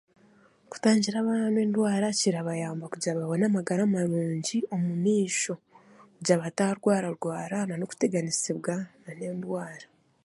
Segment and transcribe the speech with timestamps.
[0.71, 5.53] Kutangira abaana endwara kirabayamba kugira ngu babone amagara marungi omu maisho,
[6.15, 9.85] kugira bataarwara-rwara, nana okuteganisibwa nana endwara.